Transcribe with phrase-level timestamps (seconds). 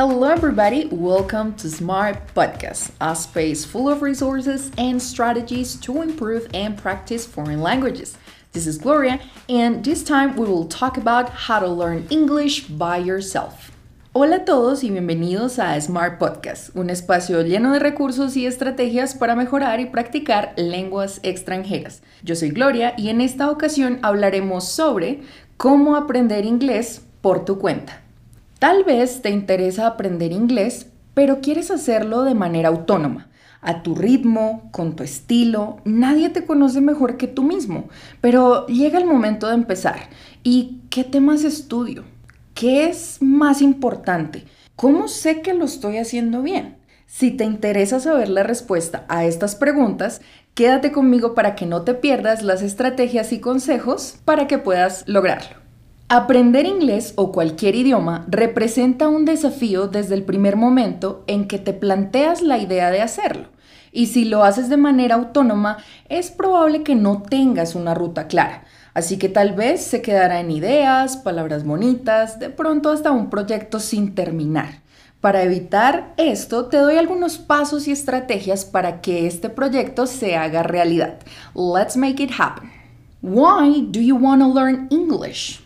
[0.00, 0.86] Hello, everybody.
[0.86, 7.26] Welcome to Smart Podcast, a space full of resources and strategies to improve and practice
[7.26, 8.16] foreign languages.
[8.52, 12.96] This is Gloria, and this time we will talk about how to learn English by
[12.96, 13.72] yourself.
[14.14, 19.14] Hola a todos y bienvenidos a Smart Podcast, un espacio lleno de recursos y estrategias
[19.14, 22.00] para mejorar y practicar lenguas extranjeras.
[22.22, 25.20] Yo soy Gloria y en esta ocasión hablaremos sobre
[25.58, 28.00] cómo aprender inglés por tu cuenta.
[28.60, 33.30] Tal vez te interesa aprender inglés, pero quieres hacerlo de manera autónoma,
[33.62, 35.78] a tu ritmo, con tu estilo.
[35.86, 37.88] Nadie te conoce mejor que tú mismo,
[38.20, 40.10] pero llega el momento de empezar.
[40.42, 42.04] ¿Y qué temas estudio?
[42.52, 44.44] ¿Qué es más importante?
[44.76, 46.76] ¿Cómo sé que lo estoy haciendo bien?
[47.06, 50.20] Si te interesa saber la respuesta a estas preguntas,
[50.52, 55.59] quédate conmigo para que no te pierdas las estrategias y consejos para que puedas lograrlo.
[56.12, 61.72] Aprender inglés o cualquier idioma representa un desafío desde el primer momento en que te
[61.72, 63.46] planteas la idea de hacerlo.
[63.92, 65.76] Y si lo haces de manera autónoma,
[66.08, 68.64] es probable que no tengas una ruta clara.
[68.92, 73.78] Así que tal vez se quedará en ideas, palabras bonitas, de pronto hasta un proyecto
[73.78, 74.80] sin terminar.
[75.20, 80.64] Para evitar esto, te doy algunos pasos y estrategias para que este proyecto se haga
[80.64, 81.20] realidad.
[81.54, 82.68] Let's make it happen.
[83.22, 85.59] Why do you want to learn English?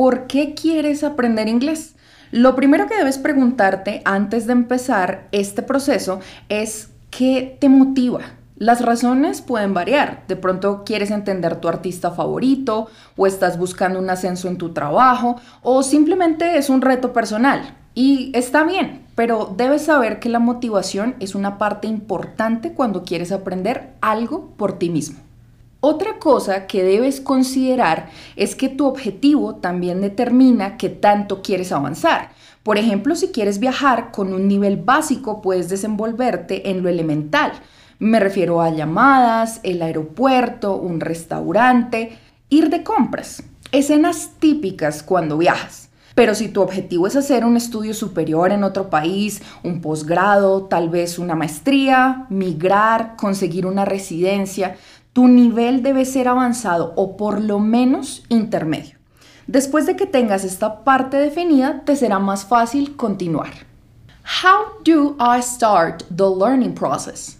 [0.00, 1.94] ¿Por qué quieres aprender inglés?
[2.30, 8.20] Lo primero que debes preguntarte antes de empezar este proceso es ¿qué te motiva?
[8.56, 10.22] Las razones pueden variar.
[10.26, 15.38] De pronto quieres entender tu artista favorito o estás buscando un ascenso en tu trabajo
[15.60, 17.76] o simplemente es un reto personal.
[17.94, 23.32] Y está bien, pero debes saber que la motivación es una parte importante cuando quieres
[23.32, 25.18] aprender algo por ti mismo.
[25.82, 32.32] Otra cosa que debes considerar es que tu objetivo también determina qué tanto quieres avanzar.
[32.62, 37.52] Por ejemplo, si quieres viajar con un nivel básico, puedes desenvolverte en lo elemental.
[37.98, 42.18] Me refiero a llamadas, el aeropuerto, un restaurante,
[42.50, 45.88] ir de compras, escenas típicas cuando viajas.
[46.14, 50.90] Pero si tu objetivo es hacer un estudio superior en otro país, un posgrado, tal
[50.90, 54.76] vez una maestría, migrar, conseguir una residencia,
[55.12, 58.98] tu nivel debe ser avanzado o por lo menos intermedio.
[59.46, 63.50] Después de que tengas esta parte definida, te será más fácil continuar.
[64.42, 67.38] How do I start the learning process?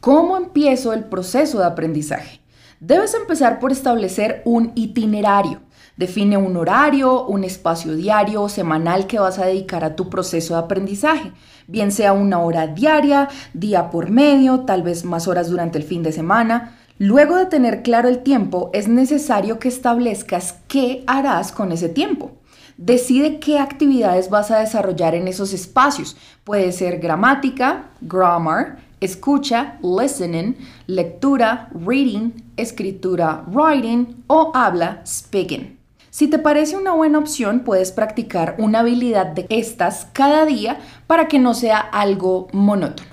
[0.00, 2.40] ¿Cómo empiezo el proceso de aprendizaje?
[2.80, 5.60] Debes empezar por establecer un itinerario.
[5.96, 10.54] Define un horario, un espacio diario o semanal que vas a dedicar a tu proceso
[10.54, 11.32] de aprendizaje,
[11.68, 16.02] bien sea una hora diaria, día por medio, tal vez más horas durante el fin
[16.02, 16.78] de semana.
[17.04, 22.30] Luego de tener claro el tiempo, es necesario que establezcas qué harás con ese tiempo.
[22.76, 26.16] Decide qué actividades vas a desarrollar en esos espacios.
[26.44, 30.54] Puede ser gramática, grammar, escucha, listening,
[30.86, 35.76] lectura, reading, escritura, writing o habla, speaking.
[36.08, 41.26] Si te parece una buena opción, puedes practicar una habilidad de estas cada día para
[41.26, 43.10] que no sea algo monótono.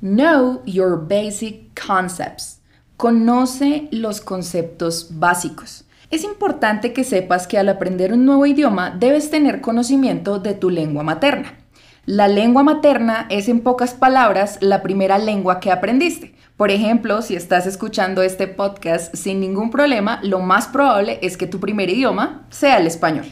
[0.00, 2.55] Know your basic concepts.
[2.96, 5.84] Conoce los conceptos básicos.
[6.10, 10.70] Es importante que sepas que al aprender un nuevo idioma debes tener conocimiento de tu
[10.70, 11.58] lengua materna.
[12.06, 16.34] La lengua materna es en pocas palabras la primera lengua que aprendiste.
[16.56, 21.46] Por ejemplo, si estás escuchando este podcast sin ningún problema, lo más probable es que
[21.46, 23.26] tu primer idioma sea el español.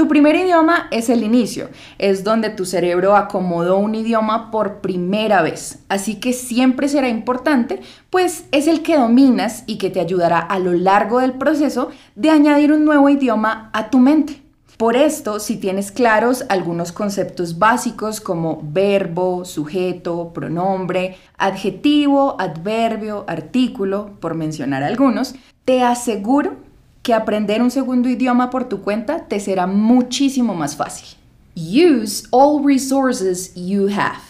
[0.00, 1.68] Tu primer idioma es el inicio,
[1.98, 7.82] es donde tu cerebro acomodó un idioma por primera vez, así que siempre será importante,
[8.08, 12.30] pues es el que dominas y que te ayudará a lo largo del proceso de
[12.30, 14.40] añadir un nuevo idioma a tu mente.
[14.78, 24.12] Por esto, si tienes claros algunos conceptos básicos como verbo, sujeto, pronombre, adjetivo, adverbio, artículo,
[24.18, 25.34] por mencionar algunos,
[25.66, 26.69] te aseguro
[27.02, 31.16] que aprender un segundo idioma por tu cuenta te será muchísimo más fácil.
[31.56, 34.22] Use all resources you have.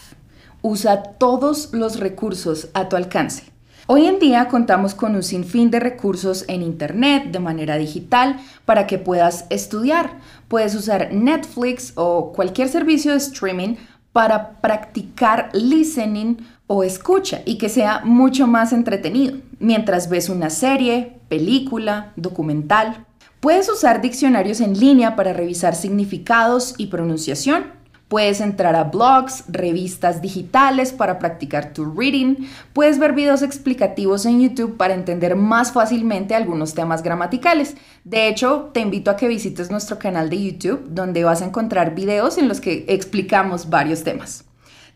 [0.61, 3.51] Usa todos los recursos a tu alcance.
[3.87, 8.87] Hoy en día contamos con un sinfín de recursos en Internet de manera digital para
[8.87, 10.19] que puedas estudiar.
[10.47, 13.75] Puedes usar Netflix o cualquier servicio de streaming
[14.13, 16.37] para practicar listening
[16.67, 23.05] o escucha y que sea mucho más entretenido mientras ves una serie, película, documental.
[23.39, 27.80] Puedes usar diccionarios en línea para revisar significados y pronunciación.
[28.11, 32.45] Puedes entrar a blogs, revistas digitales para practicar tu reading.
[32.73, 37.77] Puedes ver videos explicativos en YouTube para entender más fácilmente algunos temas gramaticales.
[38.03, 41.95] De hecho, te invito a que visites nuestro canal de YouTube donde vas a encontrar
[41.95, 44.43] videos en los que explicamos varios temas.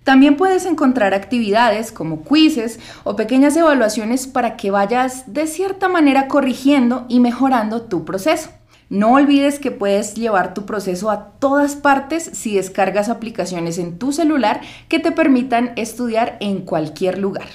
[0.03, 6.27] También puedes encontrar actividades como quizzes o pequeñas evaluaciones para que vayas de cierta manera
[6.27, 8.49] corrigiendo y mejorando tu proceso.
[8.89, 14.11] No olvides que puedes llevar tu proceso a todas partes si descargas aplicaciones en tu
[14.11, 17.47] celular que te permitan estudiar en cualquier lugar.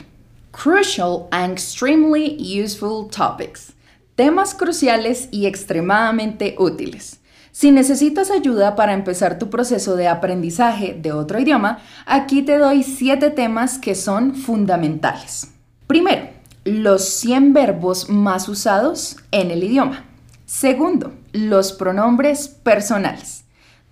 [0.50, 3.73] Crucial and extremely useful topics.
[4.17, 7.21] Temas cruciales y extremadamente útiles.
[7.53, 12.82] Si necesitas ayuda para empezar tu proceso de aprendizaje de otro idioma, aquí te doy
[12.82, 15.53] 7 temas que son fundamentales.
[15.87, 16.29] Primero,
[16.65, 20.10] los 100 verbos más usados en el idioma.
[20.52, 23.44] Segundo, los pronombres personales.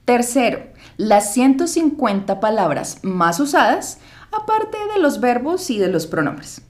[0.05, 0.59] Tercero,
[0.97, 3.99] las 150 palabras más usadas,
[4.33, 6.61] aparte de los verbos y de los pronombres.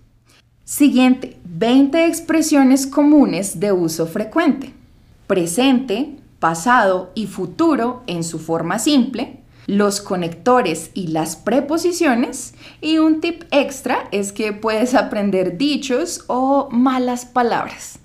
[0.62, 4.75] Siguiente, 20 expresiones comunes de uso frecuente.
[5.26, 12.52] Presente, pasado y futuro en su forma simple, los conectores y las preposiciones
[12.82, 18.00] y un tip extra es que puedes aprender dichos o malas palabras.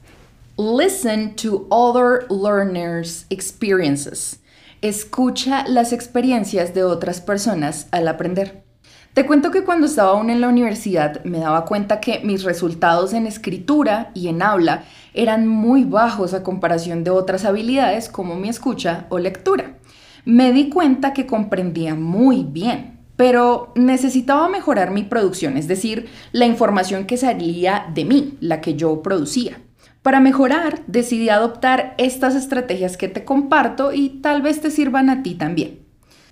[0.55, 4.39] Listen to other learners' experiences.
[4.83, 8.63] Escucha las experiencias de otras personas al aprender.
[9.15, 13.13] Te cuento que cuando estaba aún en la universidad me daba cuenta que mis resultados
[13.13, 14.83] en escritura y en habla
[15.15, 19.79] eran muy bajos a comparación de otras habilidades como mi escucha o lectura.
[20.23, 26.45] Me di cuenta que comprendía muy bien, pero necesitaba mejorar mi producción, es decir, la
[26.45, 29.59] información que salía de mí, la que yo producía.
[30.03, 35.23] Para mejorar, decidí adoptar estas estrategias que te comparto y tal vez te sirvan a
[35.23, 35.79] ti también.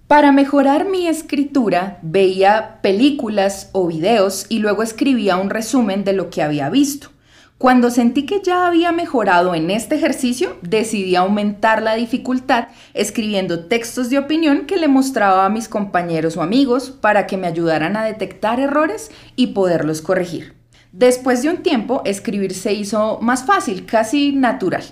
[0.08, 6.30] Para mejorar mi escritura, veía películas o videos y luego escribía un resumen de lo
[6.30, 7.12] que había visto.
[7.58, 14.10] Cuando sentí que ya había mejorado en este ejercicio, decidí aumentar la dificultad escribiendo textos
[14.10, 18.04] de opinión que le mostraba a mis compañeros o amigos para que me ayudaran a
[18.04, 20.61] detectar errores y poderlos corregir.
[20.92, 24.84] Después de un tiempo, escribir se hizo más fácil, casi natural.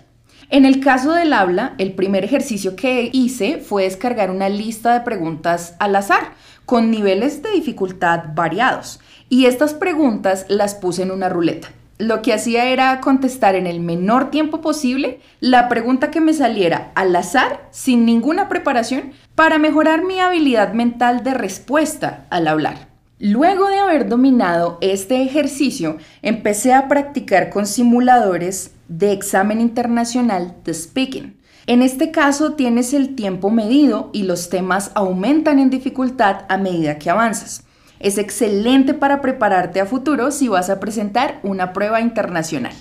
[0.50, 5.02] En el caso del habla, el primer ejercicio que hice fue descargar una lista de
[5.02, 6.34] preguntas al azar,
[6.66, 11.68] con niveles de dificultad variados, y estas preguntas las puse en una ruleta.
[11.98, 16.94] Lo que hacía era contestar en el menor tiempo posible la pregunta que me saliera
[16.96, 22.89] al azar, sin ninguna preparación, para mejorar mi habilidad mental de respuesta al hablar.
[23.22, 30.74] Luego de haber dominado este ejercicio, empecé a practicar con simuladores de examen internacional de
[30.74, 31.38] speaking.
[31.68, 36.98] En este caso tienes el tiempo medido y los temas aumentan en dificultad a medida
[36.98, 37.66] que avanzas.
[38.00, 42.74] Es excelente para prepararte a futuro si vas a presentar una prueba internacional.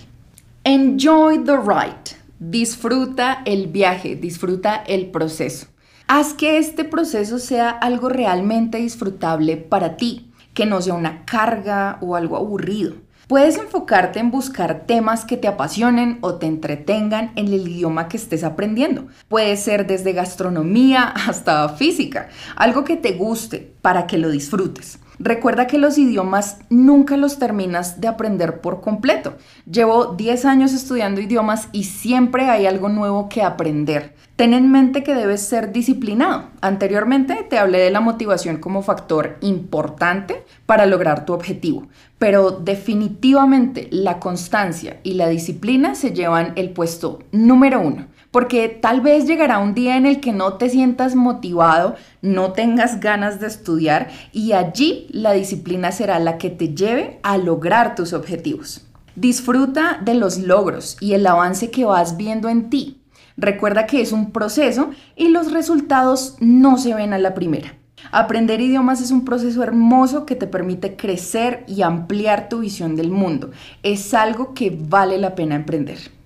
[0.63, 2.17] Enjoy the ride.
[2.39, 5.67] Disfruta el viaje, disfruta el proceso.
[6.07, 10.28] Haz que este proceso sea algo realmente disfrutable para ti
[10.59, 12.95] que no sea una carga o algo aburrido.
[13.29, 18.17] Puedes enfocarte en buscar temas que te apasionen o te entretengan en el idioma que
[18.17, 19.07] estés aprendiendo.
[19.29, 24.99] Puede ser desde gastronomía hasta física, algo que te guste para que lo disfrutes.
[25.19, 29.35] Recuerda que los idiomas nunca los terminas de aprender por completo.
[29.69, 34.15] Llevo 10 años estudiando idiomas y siempre hay algo nuevo que aprender.
[34.37, 36.45] Ten en mente que debes ser disciplinado.
[36.61, 43.89] Anteriormente te hablé de la motivación como factor importante para lograr tu objetivo, pero definitivamente
[43.91, 49.59] la constancia y la disciplina se llevan el puesto número uno porque tal vez llegará
[49.59, 54.53] un día en el que no te sientas motivado, no tengas ganas de estudiar y
[54.53, 58.87] allí la disciplina será la que te lleve a lograr tus objetivos.
[59.17, 63.01] Disfruta de los logros y el avance que vas viendo en ti.
[63.37, 67.75] Recuerda que es un proceso y los resultados no se ven a la primera.
[68.11, 73.11] Aprender idiomas es un proceso hermoso que te permite crecer y ampliar tu visión del
[73.11, 73.51] mundo.
[73.83, 76.18] Es algo que vale la pena emprender.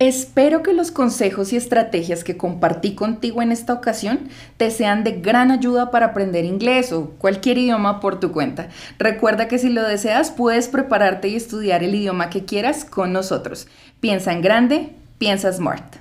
[0.00, 5.20] Espero que los consejos y estrategias que compartí contigo en esta ocasión te sean de
[5.20, 8.70] gran ayuda para aprender inglés o cualquier idioma por tu cuenta.
[8.98, 13.68] Recuerda que si lo deseas puedes prepararte y estudiar el idioma que quieras con nosotros.
[14.00, 15.99] Piensa en grande, piensa smart.